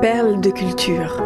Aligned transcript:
Perles 0.00 0.40
de 0.40 0.50
culture. 0.50 1.22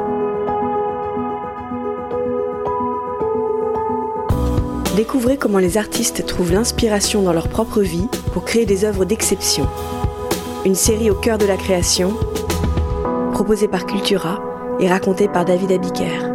Découvrez 4.96 5.36
comment 5.36 5.58
les 5.58 5.78
artistes 5.78 6.26
trouvent 6.26 6.52
l'inspiration 6.52 7.22
dans 7.22 7.32
leur 7.32 7.48
propre 7.48 7.82
vie 7.82 8.08
pour 8.32 8.44
créer 8.44 8.66
des 8.66 8.84
œuvres 8.84 9.04
d'exception. 9.04 9.68
Une 10.64 10.74
série 10.74 11.08
au 11.08 11.14
cœur 11.14 11.38
de 11.38 11.46
la 11.46 11.56
création, 11.56 12.14
proposée 13.32 13.68
par 13.68 13.86
Cultura 13.86 14.42
et 14.80 14.88
racontée 14.88 15.28
par 15.28 15.44
David 15.44 15.70
Abiker. 15.70 16.32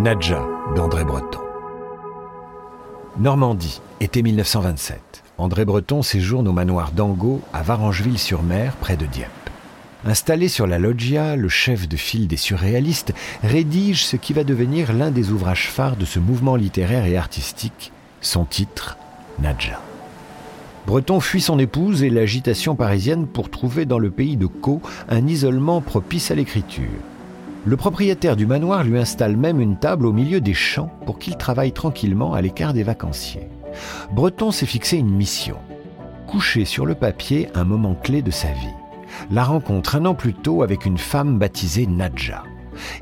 Nadja 0.00 0.46
d'André 0.76 1.06
Breton. 1.06 1.40
Normandie, 3.18 3.80
été 4.00 4.22
1927. 4.22 5.24
André 5.40 5.64
Breton 5.64 6.02
séjourne 6.02 6.48
au 6.48 6.52
manoir 6.52 6.90
d'Angot 6.90 7.40
à 7.52 7.62
Varangeville-sur-Mer, 7.62 8.74
près 8.80 8.96
de 8.96 9.06
Dieppe. 9.06 9.30
Installé 10.04 10.48
sur 10.48 10.66
la 10.66 10.80
loggia, 10.80 11.36
le 11.36 11.48
chef 11.48 11.88
de 11.88 11.96
file 11.96 12.26
des 12.26 12.36
surréalistes 12.36 13.14
rédige 13.44 14.04
ce 14.04 14.16
qui 14.16 14.32
va 14.32 14.42
devenir 14.42 14.92
l'un 14.92 15.12
des 15.12 15.30
ouvrages 15.30 15.68
phares 15.68 15.96
de 15.96 16.04
ce 16.04 16.18
mouvement 16.18 16.56
littéraire 16.56 17.06
et 17.06 17.16
artistique, 17.16 17.92
son 18.20 18.44
titre, 18.44 18.98
Nadja. 19.40 19.80
Breton 20.88 21.20
fuit 21.20 21.40
son 21.40 21.60
épouse 21.60 22.02
et 22.02 22.10
l'agitation 22.10 22.74
parisienne 22.74 23.28
pour 23.28 23.48
trouver 23.48 23.86
dans 23.86 24.00
le 24.00 24.10
pays 24.10 24.36
de 24.36 24.46
Caux 24.46 24.82
un 25.08 25.24
isolement 25.28 25.80
propice 25.80 26.32
à 26.32 26.34
l'écriture. 26.34 26.88
Le 27.64 27.76
propriétaire 27.76 28.34
du 28.34 28.46
manoir 28.46 28.82
lui 28.82 28.98
installe 28.98 29.36
même 29.36 29.60
une 29.60 29.78
table 29.78 30.06
au 30.06 30.12
milieu 30.12 30.40
des 30.40 30.54
champs 30.54 30.90
pour 31.06 31.20
qu'il 31.20 31.36
travaille 31.36 31.72
tranquillement 31.72 32.34
à 32.34 32.40
l'écart 32.40 32.72
des 32.72 32.82
vacanciers. 32.82 33.48
Breton 34.12 34.50
s'est 34.50 34.66
fixé 34.66 34.96
une 34.96 35.10
mission. 35.10 35.56
Coucher 36.26 36.64
sur 36.64 36.86
le 36.86 36.94
papier 36.94 37.48
un 37.54 37.64
moment 37.64 37.94
clé 37.94 38.22
de 38.22 38.30
sa 38.30 38.48
vie. 38.48 38.74
La 39.30 39.44
rencontre 39.44 39.96
un 39.96 40.04
an 40.04 40.14
plus 40.14 40.34
tôt 40.34 40.62
avec 40.62 40.84
une 40.84 40.98
femme 40.98 41.38
baptisée 41.38 41.86
Nadja. 41.86 42.42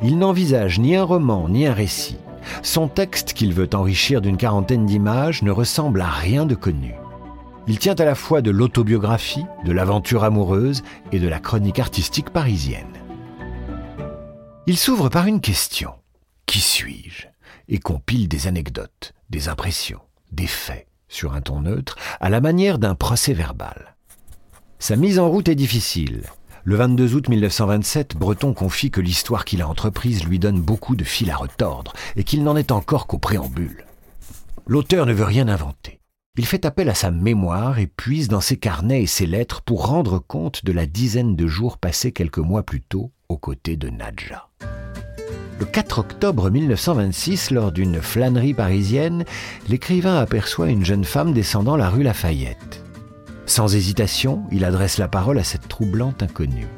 Il 0.03 0.19
n'envisage 0.19 0.78
ni 0.78 0.97
un 0.97 1.03
roman 1.03 1.48
ni 1.48 1.67
un 1.67 1.72
récit. 1.72 2.19
Son 2.62 2.89
texte 2.89 3.33
qu'il 3.33 3.53
veut 3.53 3.69
enrichir 3.75 4.20
d'une 4.20 4.37
quarantaine 4.37 4.87
d'images 4.87 5.42
ne 5.42 5.50
ressemble 5.50 6.00
à 6.00 6.09
rien 6.09 6.47
de 6.47 6.55
connu. 6.55 6.94
Il 7.67 7.78
tient 7.78 7.97
à 7.97 8.05
la 8.05 8.14
fois 8.14 8.42
de 8.42 8.53
l'autobiographie, 8.53 9.44
de 9.64 9.72
l'aventure 9.72 10.22
amoureuse 10.22 10.84
et 11.11 11.19
de 11.19 11.28
la 11.28 11.41
chronique 11.41 11.81
artistique 11.81 12.31
parisienne. 12.31 12.92
Il 14.69 14.77
s'ouvre 14.77 15.09
par 15.09 15.27
une 15.27 15.41
question. 15.41 15.91
Qui 16.47 16.61
suis-je? 16.61 17.27
Et 17.69 17.78
compile 17.78 18.28
des 18.28 18.47
anecdotes, 18.47 19.12
des 19.31 19.48
impressions 19.48 20.00
des 20.32 20.46
faits, 20.46 20.86
sur 21.08 21.34
un 21.34 21.41
ton 21.41 21.60
neutre, 21.60 21.96
à 22.20 22.28
la 22.30 22.41
manière 22.41 22.78
d'un 22.78 22.94
procès 22.94 23.32
verbal. 23.32 23.96
Sa 24.78 24.96
mise 24.96 25.19
en 25.19 25.28
route 25.28 25.48
est 25.48 25.55
difficile. 25.55 26.22
Le 26.64 26.77
22 26.77 27.14
août 27.14 27.28
1927, 27.28 28.16
Breton 28.16 28.52
confie 28.52 28.91
que 28.91 29.00
l'histoire 29.00 29.44
qu'il 29.44 29.62
a 29.62 29.69
entreprise 29.69 30.24
lui 30.24 30.38
donne 30.38 30.60
beaucoup 30.60 30.97
de 30.97 31.04
fil 31.04 31.30
à 31.30 31.36
retordre 31.36 31.92
et 32.16 32.24
qu'il 32.24 32.42
n'en 32.42 32.56
est 32.56 32.72
encore 32.72 33.06
qu'au 33.06 33.19
préambule. 33.19 33.84
L'auteur 34.66 35.06
ne 35.06 35.12
veut 35.12 35.24
rien 35.24 35.48
inventer. 35.48 36.00
Il 36.38 36.44
fait 36.44 36.66
appel 36.66 36.91
à 36.91 36.94
sa 36.94 37.10
mémoire 37.10 37.78
et 37.78 37.86
puise 37.86 38.28
dans 38.28 38.42
ses 38.42 38.58
carnets 38.58 39.02
et 39.02 39.06
ses 39.06 39.27
lettres 39.27 39.62
pour 39.62 39.86
rendre 39.86 40.19
compte 40.19 40.64
de 40.64 40.72
la 40.72 40.86
dizaine 40.86 41.34
de 41.36 41.47
jours 41.47 41.78
passés 41.78 42.12
quelques 42.12 42.38
mois 42.38 42.62
plus 42.62 42.82
tôt 42.82 43.10
aux 43.28 43.38
côtés 43.38 43.77
de 43.77 43.88
Nadja. 43.88 44.48
Le 45.59 45.65
4 45.65 46.01
octobre 46.01 46.51
1926, 46.51 47.51
lors 47.51 47.73
d'une 47.73 48.03
flânerie 48.03 48.53
parisienne, 48.53 49.25
l'écrivain 49.69 50.19
aperçoit 50.19 50.69
une 50.69 50.85
jeune 50.85 51.05
femme 51.05 51.33
descendant 51.33 51.77
la 51.77 51.89
rue 51.89 52.03
Lafayette. 52.03 52.85
Sans 53.47 53.75
hésitation, 53.75 54.43
il 54.53 54.67
adresse 54.67 54.99
la 54.99 55.09
parole 55.09 55.39
à 55.39 55.45
cette 55.45 55.67
troublante 55.67 56.23
inconnue. 56.23 56.69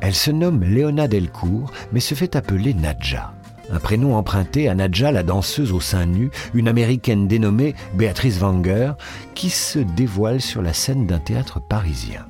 Elle 0.00 0.14
se 0.14 0.30
nomme 0.30 0.62
Léona 0.62 1.08
Delcourt, 1.08 1.72
mais 1.92 1.98
se 1.98 2.14
fait 2.14 2.36
appeler 2.36 2.74
Nadja, 2.74 3.32
un 3.72 3.80
prénom 3.80 4.14
emprunté 4.14 4.68
à 4.68 4.76
Nadja 4.76 5.10
la 5.10 5.24
danseuse 5.24 5.72
au 5.72 5.80
sein 5.80 6.06
nu, 6.06 6.30
une 6.54 6.68
américaine 6.68 7.26
dénommée 7.26 7.74
Béatrice 7.94 8.38
Wanger, 8.40 8.92
qui 9.34 9.50
se 9.50 9.80
dévoile 9.80 10.40
sur 10.40 10.62
la 10.62 10.72
scène 10.72 11.06
d'un 11.06 11.18
théâtre 11.18 11.60
parisien. 11.60 12.26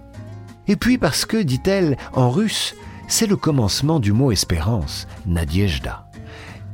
Et 0.68 0.76
puis 0.76 0.96
parce 0.96 1.26
que, 1.26 1.36
dit-elle, 1.36 1.96
en 2.14 2.30
russe, 2.30 2.74
c'est 3.08 3.26
le 3.26 3.36
commencement 3.36 4.00
du 4.00 4.12
mot 4.12 4.32
espérance, 4.32 5.06
Nadiejda, 5.26 6.06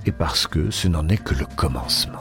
et 0.06 0.12
parce 0.12 0.46
que 0.46 0.70
ce 0.70 0.88
n'en 0.88 1.08
est 1.08 1.22
que 1.22 1.34
le 1.34 1.46
commencement. 1.56 2.18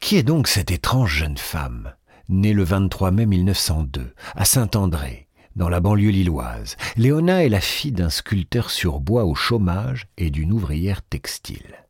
Qui 0.00 0.16
est 0.16 0.22
donc 0.22 0.48
cette 0.48 0.70
étrange 0.70 1.16
jeune 1.16 1.36
femme, 1.36 1.92
née 2.28 2.52
le 2.52 2.62
23 2.62 3.10
mai 3.10 3.26
1902, 3.26 4.14
à 4.34 4.44
Saint-André, 4.44 5.28
dans 5.56 5.68
la 5.68 5.80
banlieue 5.80 6.10
lilloise? 6.10 6.76
Léona 6.96 7.44
est 7.44 7.48
la 7.48 7.60
fille 7.60 7.92
d'un 7.92 8.10
sculpteur 8.10 8.70
sur 8.70 9.00
bois 9.00 9.24
au 9.24 9.34
chômage 9.34 10.06
et 10.16 10.30
d'une 10.30 10.52
ouvrière 10.52 11.02
textile. 11.02 11.86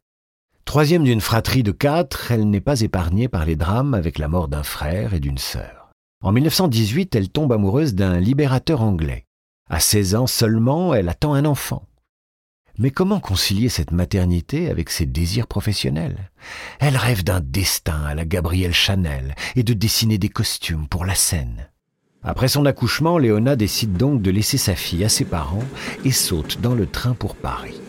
Troisième 0.64 1.04
d'une 1.04 1.20
fratrie 1.20 1.62
de 1.62 1.72
quatre, 1.72 2.30
elle 2.30 2.48
n'est 2.48 2.60
pas 2.60 2.80
épargnée 2.80 3.28
par 3.28 3.44
les 3.44 3.56
drames 3.56 3.94
avec 3.94 4.18
la 4.18 4.28
mort 4.28 4.48
d'un 4.48 4.62
frère 4.62 5.14
et 5.14 5.20
d'une 5.20 5.38
sœur. 5.38 5.90
En 6.22 6.32
1918, 6.32 7.14
elle 7.14 7.28
tombe 7.28 7.52
amoureuse 7.52 7.94
d'un 7.94 8.18
libérateur 8.18 8.82
anglais. 8.82 9.26
À 9.70 9.78
16 9.78 10.16
ans 10.16 10.26
seulement, 10.26 10.94
elle 10.94 11.08
attend 11.08 11.32
un 11.32 11.44
enfant. 11.44 11.86
Mais 12.76 12.90
comment 12.90 13.20
concilier 13.20 13.68
cette 13.68 13.92
maternité 13.92 14.68
avec 14.68 14.90
ses 14.90 15.06
désirs 15.06 15.46
professionnels? 15.46 16.30
Elle 16.80 16.96
rêve 16.96 17.22
d'un 17.22 17.40
destin 17.40 18.02
à 18.02 18.16
la 18.16 18.24
Gabrielle 18.24 18.74
Chanel 18.74 19.36
et 19.54 19.62
de 19.62 19.72
dessiner 19.72 20.18
des 20.18 20.28
costumes 20.28 20.88
pour 20.88 21.04
la 21.04 21.14
scène. 21.14 21.68
Après 22.24 22.48
son 22.48 22.66
accouchement, 22.66 23.16
Léona 23.16 23.54
décide 23.54 23.92
donc 23.92 24.22
de 24.22 24.32
laisser 24.32 24.58
sa 24.58 24.74
fille 24.74 25.04
à 25.04 25.08
ses 25.08 25.24
parents 25.24 25.64
et 26.04 26.10
saute 26.10 26.60
dans 26.60 26.74
le 26.74 26.86
train 26.86 27.14
pour 27.14 27.36
Paris. 27.36 27.80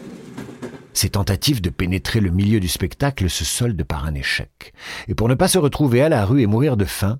Ses 0.93 1.09
tentatives 1.09 1.61
de 1.61 1.71
pénétrer 1.71 2.19
le 2.19 2.29
milieu 2.29 2.59
du 2.59 2.67
spectacle 2.67 3.27
se 3.27 3.43
soldent 3.43 3.83
par 3.83 4.05
un 4.05 4.13
échec. 4.13 4.73
Et 5.07 5.15
pour 5.15 5.29
ne 5.29 5.35
pas 5.35 5.47
se 5.47 5.57
retrouver 5.57 6.03
à 6.03 6.09
la 6.09 6.25
rue 6.25 6.43
et 6.43 6.47
mourir 6.47 6.77
de 6.77 6.85
faim, 6.85 7.17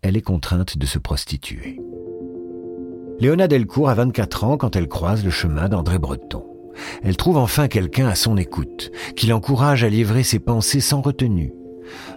elle 0.00 0.16
est 0.16 0.22
contrainte 0.22 0.78
de 0.78 0.86
se 0.86 0.98
prostituer. 0.98 1.78
Léona 3.20 3.48
Delcourt 3.48 3.88
a 3.88 3.94
24 3.94 4.44
ans 4.44 4.56
quand 4.56 4.76
elle 4.76 4.86
croise 4.86 5.24
le 5.24 5.30
chemin 5.30 5.68
d'André 5.68 5.98
Breton. 5.98 6.44
Elle 7.02 7.16
trouve 7.16 7.36
enfin 7.36 7.66
quelqu'un 7.66 8.06
à 8.06 8.14
son 8.14 8.36
écoute, 8.36 8.92
qui 9.16 9.26
l'encourage 9.26 9.82
à 9.82 9.88
livrer 9.88 10.22
ses 10.22 10.38
pensées 10.38 10.80
sans 10.80 11.00
retenue. 11.00 11.52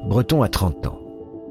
Breton 0.05 0.43
a 0.43 0.47
30 0.47 0.85
ans. 0.85 0.99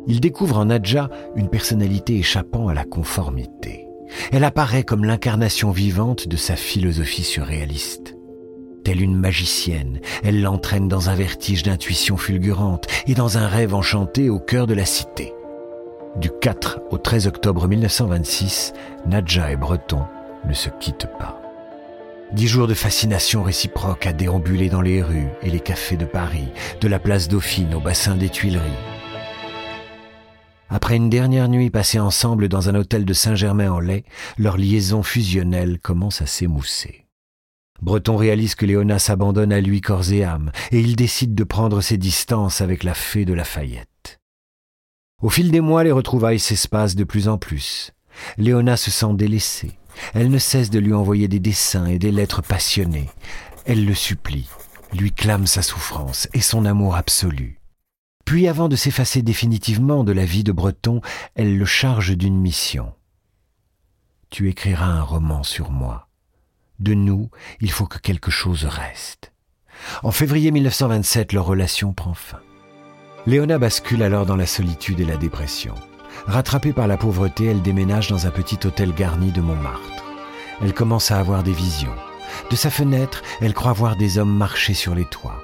Il 0.06 0.20
découvre 0.20 0.58
en 0.58 0.66
Nadja 0.66 1.10
une 1.34 1.48
personnalité 1.48 2.16
échappant 2.16 2.68
à 2.68 2.74
la 2.74 2.84
conformité. 2.84 3.86
Elle 4.30 4.44
apparaît 4.44 4.84
comme 4.84 5.04
l'incarnation 5.04 5.72
vivante 5.72 6.28
de 6.28 6.36
sa 6.36 6.54
philosophie 6.54 7.24
surréaliste. 7.24 8.16
Telle 8.84 9.02
une 9.02 9.16
magicienne, 9.16 10.00
elle 10.22 10.42
l'entraîne 10.42 10.88
dans 10.88 11.10
un 11.10 11.14
vertige 11.14 11.64
d'intuition 11.64 12.16
fulgurante 12.16 12.86
et 13.08 13.14
dans 13.14 13.36
un 13.36 13.48
rêve 13.48 13.74
enchanté 13.74 14.30
au 14.30 14.38
cœur 14.38 14.66
de 14.68 14.74
la 14.74 14.86
cité. 14.86 15.32
Du 16.16 16.28
4 16.41 16.81
au 16.91 16.98
13 16.98 17.28
octobre 17.28 17.69
1926, 17.69 18.72
Nadja 19.06 19.53
et 19.53 19.56
Breton 19.56 20.03
ne 20.44 20.53
se 20.53 20.69
quittent 20.69 21.09
pas. 21.19 21.41
Dix 22.32 22.48
jours 22.48 22.66
de 22.66 22.75
fascination 22.75 23.43
réciproque 23.44 24.06
à 24.06 24.12
déambuler 24.12 24.69
dans 24.69 24.82
les 24.82 25.03
rues 25.03 25.28
et 25.43 25.50
les 25.50 25.60
cafés 25.60 25.97
de 25.97 26.04
Paris, 26.04 26.48
de 26.81 26.88
la 26.88 26.98
place 26.98 27.28
Dauphine 27.28 27.75
au 27.75 27.81
bassin 27.81 28.16
des 28.16 28.28
Tuileries. 28.28 28.71
Après 30.69 30.97
une 30.97 31.10
dernière 31.10 31.48
nuit 31.48 31.71
passée 31.71 32.00
ensemble 32.00 32.48
dans 32.48 32.69
un 32.69 32.75
hôtel 32.75 33.04
de 33.04 33.12
Saint-Germain-en-Laye, 33.12 34.04
leur 34.37 34.56
liaison 34.56 35.03
fusionnelle 35.03 35.78
commence 35.78 36.22
à 36.22 36.27
s'émousser. 36.27 37.06
Breton 37.82 38.16
réalise 38.16 38.56
que 38.56 38.66
Léona 38.66 38.98
s'abandonne 38.98 39.53
à 39.53 39.60
lui 39.60 39.81
corps 39.81 40.12
et 40.12 40.25
âme, 40.25 40.50
et 40.71 40.81
il 40.81 40.97
décide 40.97 41.34
de 41.34 41.44
prendre 41.44 41.81
ses 41.81 41.97
distances 41.97 42.60
avec 42.60 42.84
la 42.84 42.94
fée 42.94 43.25
de 43.25 43.32
Lafayette. 43.32 43.89
Au 45.22 45.28
fil 45.28 45.50
des 45.50 45.60
mois, 45.60 45.84
les 45.84 45.92
retrouvailles 45.92 46.39
s'espacent 46.39 46.94
de 46.97 47.04
plus 47.04 47.28
en 47.28 47.36
plus. 47.36 47.92
Léona 48.39 48.77
se 48.77 48.91
sent 48.91 49.15
délaissée. 49.15 49.78
Elle 50.15 50.30
ne 50.30 50.39
cesse 50.39 50.71
de 50.71 50.78
lui 50.78 50.94
envoyer 50.94 51.28
des 51.28 51.41
dessins 51.41 51.86
et 51.86 51.98
des 51.98 52.10
lettres 52.10 52.42
passionnées. 52.42 53.10
Elle 53.66 53.84
le 53.84 53.94
supplie, 53.94 54.48
lui 54.94 55.12
clame 55.12 55.47
sa 55.47 55.62
souffrance 55.62 56.28
et 56.33 56.41
son 56.41 56.65
amour 56.65 56.97
absolu. 56.97 57.60
Puis 58.24 58.48
avant 58.48 58.68
de 58.68 58.77
s'effacer 58.77 59.22
définitivement 59.22 60.04
de 60.04 60.12
la 60.12 60.24
vie 60.24 60.44
de 60.44 60.53
Breton, 60.53 61.00
elle 61.34 61.59
le 61.59 61.65
charge 61.65 62.16
d'une 62.16 62.39
mission. 62.39 62.94
Tu 64.30 64.48
écriras 64.48 64.86
un 64.86 65.03
roman 65.03 65.42
sur 65.42 65.71
moi. 65.71 66.09
De 66.78 66.94
nous, 66.94 67.28
il 67.60 67.71
faut 67.71 67.86
que 67.86 67.98
quelque 67.98 68.30
chose 68.30 68.65
reste. 68.65 69.33
En 70.03 70.12
février 70.12 70.50
1927, 70.50 71.33
leur 71.33 71.44
relation 71.44 71.92
prend 71.92 72.15
fin. 72.15 72.41
Léona 73.26 73.58
bascule 73.58 74.02
alors 74.02 74.24
dans 74.24 74.36
la 74.36 74.46
solitude 74.46 75.00
et 75.00 75.04
la 75.04 75.16
dépression. 75.16 75.74
Rattrapée 76.26 76.72
par 76.72 76.86
la 76.86 76.96
pauvreté, 76.96 77.46
elle 77.46 77.60
déménage 77.60 78.08
dans 78.08 78.26
un 78.26 78.30
petit 78.30 78.58
hôtel 78.66 78.94
garni 78.94 79.30
de 79.30 79.42
Montmartre. 79.42 80.04
Elle 80.62 80.72
commence 80.72 81.10
à 81.10 81.18
avoir 81.18 81.42
des 81.42 81.52
visions. 81.52 81.94
De 82.50 82.56
sa 82.56 82.70
fenêtre, 82.70 83.22
elle 83.40 83.54
croit 83.54 83.74
voir 83.74 83.96
des 83.96 84.18
hommes 84.18 84.34
marcher 84.34 84.72
sur 84.72 84.94
les 84.94 85.04
toits. 85.04 85.42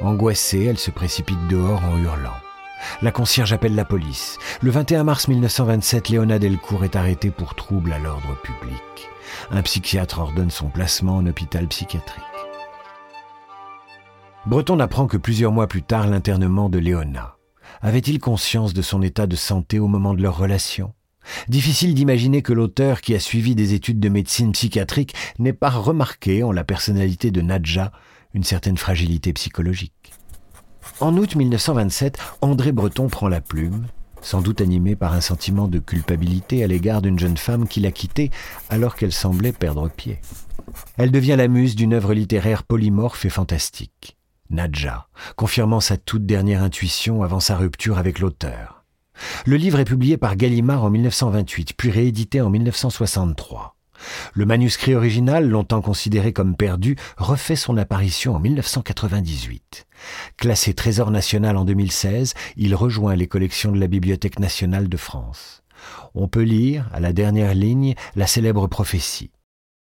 Angoissée, 0.00 0.64
elle 0.64 0.78
se 0.78 0.90
précipite 0.90 1.46
dehors 1.48 1.84
en 1.84 1.98
hurlant. 1.98 2.36
La 3.02 3.12
concierge 3.12 3.52
appelle 3.52 3.74
la 3.74 3.84
police. 3.84 4.38
Le 4.62 4.70
21 4.70 5.04
mars 5.04 5.28
1927, 5.28 6.08
Léona 6.08 6.38
Delcourt 6.38 6.84
est 6.84 6.96
arrêtée 6.96 7.30
pour 7.30 7.54
trouble 7.54 7.92
à 7.92 7.98
l'ordre 7.98 8.34
public. 8.42 9.10
Un 9.50 9.60
psychiatre 9.60 10.20
ordonne 10.20 10.50
son 10.50 10.68
placement 10.68 11.16
en 11.16 11.26
hôpital 11.26 11.66
psychiatrique. 11.68 12.24
Breton 14.46 14.80
apprend 14.80 15.06
que 15.06 15.18
plusieurs 15.18 15.52
mois 15.52 15.66
plus 15.66 15.82
tard, 15.82 16.06
l'internement 16.06 16.70
de 16.70 16.78
Léona. 16.78 17.36
Avait-il 17.82 18.18
conscience 18.18 18.72
de 18.72 18.80
son 18.80 19.02
état 19.02 19.26
de 19.26 19.36
santé 19.36 19.78
au 19.78 19.86
moment 19.86 20.14
de 20.14 20.22
leur 20.22 20.38
relation? 20.38 20.94
Difficile 21.48 21.94
d'imaginer 21.94 22.40
que 22.40 22.54
l'auteur 22.54 23.02
qui 23.02 23.14
a 23.14 23.20
suivi 23.20 23.54
des 23.54 23.74
études 23.74 24.00
de 24.00 24.08
médecine 24.08 24.52
psychiatrique 24.52 25.14
n'ait 25.38 25.52
pas 25.52 25.68
remarqué 25.68 26.42
en 26.42 26.52
la 26.52 26.64
personnalité 26.64 27.30
de 27.30 27.42
Nadja 27.42 27.92
une 28.32 28.42
certaine 28.42 28.78
fragilité 28.78 29.32
psychologique. 29.34 30.12
En 31.00 31.16
août 31.18 31.36
1927, 31.36 32.18
André 32.40 32.72
Breton 32.72 33.08
prend 33.08 33.28
la 33.28 33.42
plume, 33.42 33.86
sans 34.22 34.40
doute 34.40 34.62
animé 34.62 34.96
par 34.96 35.12
un 35.12 35.20
sentiment 35.20 35.68
de 35.68 35.78
culpabilité 35.78 36.64
à 36.64 36.66
l'égard 36.66 37.02
d'une 37.02 37.18
jeune 37.18 37.36
femme 37.36 37.68
qu'il 37.68 37.86
a 37.86 37.92
quittée 37.92 38.30
alors 38.70 38.96
qu'elle 38.96 39.12
semblait 39.12 39.52
perdre 39.52 39.90
pied. 39.90 40.18
Elle 40.96 41.10
devient 41.10 41.36
la 41.36 41.48
muse 41.48 41.76
d'une 41.76 41.92
œuvre 41.92 42.14
littéraire 42.14 42.62
polymorphe 42.62 43.24
et 43.24 43.30
fantastique, 43.30 44.16
Nadja, 44.50 45.08
confirmant 45.36 45.80
sa 45.80 45.96
toute 45.96 46.26
dernière 46.26 46.62
intuition 46.62 47.22
avant 47.22 47.40
sa 47.40 47.56
rupture 47.56 47.98
avec 47.98 48.18
l'auteur. 48.18 48.84
Le 49.46 49.56
livre 49.56 49.78
est 49.78 49.84
publié 49.84 50.16
par 50.16 50.36
Gallimard 50.36 50.84
en 50.84 50.90
1928, 50.90 51.74
puis 51.76 51.90
réédité 51.90 52.40
en 52.40 52.50
1963. 52.50 53.76
Le 54.32 54.46
manuscrit 54.46 54.94
original, 54.94 55.48
longtemps 55.48 55.82
considéré 55.82 56.32
comme 56.32 56.56
perdu, 56.56 56.96
refait 57.16 57.56
son 57.56 57.76
apparition 57.76 58.34
en 58.34 58.40
1998. 58.40 59.86
Classé 60.36 60.74
trésor 60.74 61.10
national 61.10 61.56
en 61.56 61.64
2016, 61.64 62.34
il 62.56 62.74
rejoint 62.74 63.14
les 63.14 63.28
collections 63.28 63.72
de 63.72 63.78
la 63.78 63.88
Bibliothèque 63.88 64.38
nationale 64.38 64.88
de 64.88 64.96
France. 64.96 65.62
On 66.14 66.28
peut 66.28 66.42
lire, 66.42 66.88
à 66.92 67.00
la 67.00 67.12
dernière 67.12 67.54
ligne, 67.54 67.94
la 68.16 68.26
célèbre 68.26 68.66
prophétie. 68.66 69.30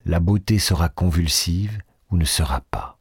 La 0.04 0.20
beauté 0.20 0.58
sera 0.58 0.88
convulsive 0.88 1.78
ou 2.10 2.16
ne 2.16 2.24
sera 2.24 2.60
pas. 2.70 2.99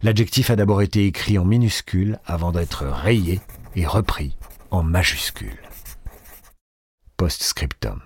L'adjectif 0.00 0.50
a 0.50 0.54
d'abord 0.54 0.80
été 0.80 1.06
écrit 1.06 1.40
en 1.40 1.44
minuscule 1.44 2.20
avant 2.24 2.52
d'être 2.52 2.86
rayé 2.86 3.40
et 3.74 3.84
repris 3.84 4.36
en 4.70 4.84
majuscule. 4.84 5.58
Postscriptum. 7.16 8.00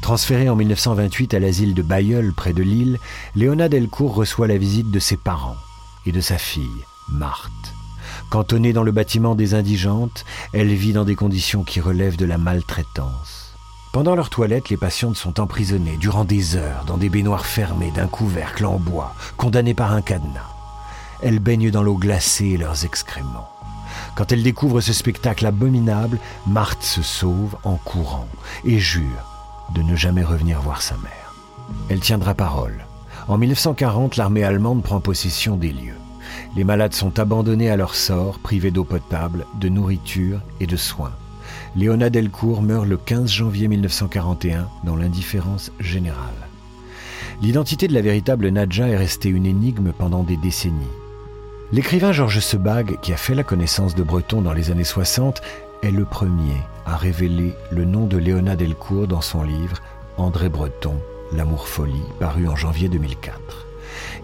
Transférée 0.00 0.48
en 0.48 0.56
1928 0.56 1.34
à 1.34 1.38
l'asile 1.38 1.74
de 1.74 1.82
Bayeul 1.82 2.32
près 2.32 2.54
de 2.54 2.62
Lille, 2.62 2.96
Léona 3.34 3.68
Delcourt 3.68 4.14
reçoit 4.14 4.46
la 4.46 4.56
visite 4.56 4.90
de 4.90 4.98
ses 4.98 5.18
parents 5.18 5.58
et 6.06 6.12
de 6.12 6.20
sa 6.22 6.38
fille, 6.38 6.64
Marthe. 7.10 7.50
Cantonnée 8.30 8.72
dans 8.72 8.82
le 8.82 8.92
bâtiment 8.92 9.34
des 9.34 9.52
indigentes, 9.52 10.24
elle 10.54 10.72
vit 10.72 10.94
dans 10.94 11.04
des 11.04 11.14
conditions 11.14 11.62
qui 11.62 11.82
relèvent 11.82 12.16
de 12.16 12.24
la 12.24 12.38
maltraitance. 12.38 13.54
Pendant 13.92 14.14
leur 14.14 14.30
toilette, 14.30 14.70
les 14.70 14.78
patientes 14.78 15.16
sont 15.16 15.40
emprisonnées 15.40 15.98
durant 15.98 16.24
des 16.24 16.56
heures 16.56 16.86
dans 16.86 16.96
des 16.96 17.10
baignoires 17.10 17.44
fermées 17.44 17.90
d'un 17.90 18.08
couvercle 18.08 18.64
en 18.64 18.78
bois, 18.78 19.14
condamnées 19.36 19.74
par 19.74 19.92
un 19.92 20.00
cadenas. 20.00 20.55
Elles 21.22 21.38
baignent 21.38 21.70
dans 21.70 21.82
l'eau 21.82 21.96
glacée 21.96 22.56
leurs 22.56 22.84
excréments. 22.84 23.48
Quand 24.14 24.32
elle 24.32 24.42
découvre 24.42 24.80
ce 24.80 24.92
spectacle 24.92 25.46
abominable, 25.46 26.18
Marthe 26.46 26.82
se 26.82 27.02
sauve 27.02 27.56
en 27.64 27.76
courant 27.76 28.28
et 28.64 28.78
jure 28.78 29.04
de 29.74 29.82
ne 29.82 29.96
jamais 29.96 30.24
revenir 30.24 30.60
voir 30.60 30.82
sa 30.82 30.96
mère. 30.96 31.34
Elle 31.88 32.00
tiendra 32.00 32.34
parole. 32.34 32.86
En 33.28 33.38
1940, 33.38 34.16
l'armée 34.16 34.44
allemande 34.44 34.82
prend 34.82 35.00
possession 35.00 35.56
des 35.56 35.72
lieux. 35.72 35.98
Les 36.54 36.64
malades 36.64 36.94
sont 36.94 37.18
abandonnés 37.18 37.70
à 37.70 37.76
leur 37.76 37.94
sort, 37.94 38.38
privés 38.38 38.70
d'eau 38.70 38.84
potable, 38.84 39.46
de 39.60 39.68
nourriture 39.68 40.40
et 40.60 40.66
de 40.66 40.76
soins. 40.76 41.12
Léona 41.74 42.10
Delcourt 42.10 42.62
meurt 42.62 42.86
le 42.86 42.96
15 42.96 43.30
janvier 43.30 43.68
1941 43.68 44.68
dans 44.84 44.96
l'indifférence 44.96 45.72
générale. 45.80 46.48
L'identité 47.42 47.86
de 47.88 47.94
la 47.94 48.00
véritable 48.00 48.48
Nadja 48.48 48.88
est 48.88 48.96
restée 48.96 49.28
une 49.28 49.46
énigme 49.46 49.92
pendant 49.92 50.22
des 50.22 50.36
décennies. 50.36 50.86
L'écrivain 51.72 52.12
Georges 52.12 52.38
Sebag, 52.38 53.00
qui 53.00 53.12
a 53.12 53.16
fait 53.16 53.34
la 53.34 53.42
connaissance 53.42 53.96
de 53.96 54.04
Breton 54.04 54.40
dans 54.40 54.52
les 54.52 54.70
années 54.70 54.84
60, 54.84 55.42
est 55.82 55.90
le 55.90 56.04
premier 56.04 56.56
à 56.86 56.96
révéler 56.96 57.54
le 57.72 57.84
nom 57.84 58.06
de 58.06 58.16
Léona 58.16 58.54
Delcourt 58.54 59.08
dans 59.08 59.20
son 59.20 59.42
livre 59.42 59.78
André 60.16 60.48
Breton, 60.48 60.94
L'amour-folie, 61.32 62.04
paru 62.20 62.46
en 62.46 62.54
janvier 62.54 62.88
2004. 62.88 63.66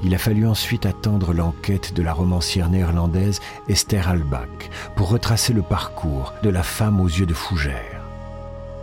Il 0.05 0.15
a 0.15 0.19
fallu 0.19 0.47
ensuite 0.47 0.87
attendre 0.87 1.33
l'enquête 1.33 1.95
de 1.95 2.03
la 2.03 2.13
romancière 2.13 2.69
néerlandaise 2.69 3.41
Esther 3.69 4.09
Albach 4.09 4.71
pour 4.95 5.09
retracer 5.09 5.53
le 5.53 5.63
parcours 5.63 6.35
de 6.45 6.49
la 6.49 6.63
femme 6.63 7.01
aux 7.01 7.09
yeux 7.09 7.27
de 7.27 7.35
fougère. 7.35 8.02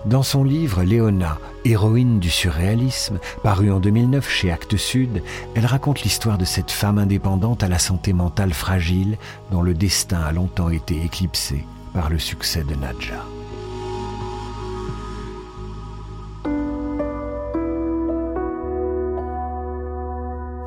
Dans 0.06 0.24
son 0.24 0.46
livre 0.46 0.84
Léona, 0.84 1.38
héroïne 1.66 2.20
du 2.20 2.30
surréalisme, 2.30 3.20
paru 3.44 3.70
en 3.70 3.80
2009 3.80 4.30
chez 4.30 4.50
Actes 4.50 4.78
Sud, 4.78 5.22
elle 5.56 5.66
raconte 5.66 6.04
l'histoire 6.04 6.38
de 6.38 6.46
cette 6.46 6.72
femme 6.72 6.98
indépendante 6.98 7.64
à 7.64 7.68
la 7.68 7.80
santé 7.80 8.14
mentale 8.14 8.54
fragile 8.54 9.18
dont 9.52 9.62
le 9.62 9.74
destin 9.74 10.22
a 10.22 10.32
longtemps 10.32 10.70
été 10.70 11.04
éclipsé 11.04 11.66
par 11.94 12.10
le 12.10 12.18
succès 12.18 12.64
de 12.64 12.76
Nadja. 12.76 13.26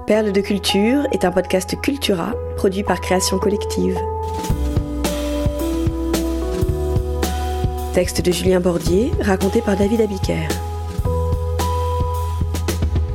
Perle 0.06 0.32
de 0.32 0.40
culture 0.42 1.06
est 1.12 1.24
un 1.24 1.30
podcast 1.30 1.80
Cultura 1.80 2.34
produit 2.56 2.82
par 2.82 3.00
Création 3.00 3.38
Collective. 3.38 3.96
Texte 7.94 8.22
de 8.22 8.32
Julien 8.32 8.58
Bordier, 8.58 9.12
raconté 9.20 9.60
par 9.60 9.76
David 9.76 10.00
Abiker. 10.00 10.48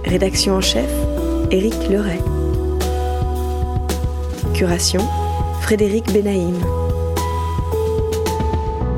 Rédaction 0.05 0.53
en 0.53 0.61
chef, 0.61 0.87
Éric 1.49 1.73
Leray. 1.89 2.19
Curation, 4.53 5.01
Frédéric 5.61 6.13
Benaïm. 6.13 6.55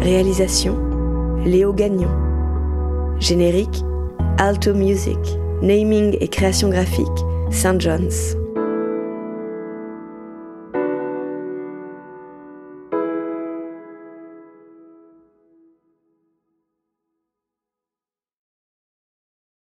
Réalisation 0.01 0.75
Léo 1.45 1.71
Gagnon. 1.71 2.11
Générique 3.19 3.83
Alto 4.37 4.73
Music. 4.73 5.17
Naming 5.61 6.17
et 6.19 6.27
création 6.27 6.67
graphique 6.67 7.07
St. 7.51 7.79
John's. 7.79 8.38